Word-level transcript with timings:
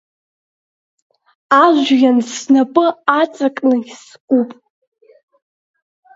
Ажәҩан 1.63 2.19
снапы 2.31 2.85
аҵакны 3.19 3.75
искуп… 3.91 4.49